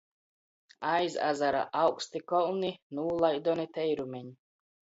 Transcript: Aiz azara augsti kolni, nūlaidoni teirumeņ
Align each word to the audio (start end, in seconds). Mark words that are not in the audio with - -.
Aiz 0.91 1.17
azara 1.27 1.59
augsti 1.83 2.23
kolni, 2.33 2.73
nūlaidoni 3.01 3.69
teirumeņ 3.79 4.37